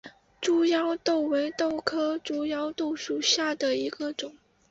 [0.41, 4.35] 猪腰豆为豆科猪腰豆属下的一个种。